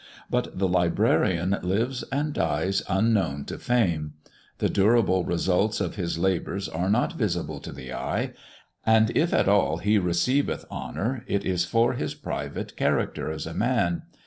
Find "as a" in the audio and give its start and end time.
13.31-13.53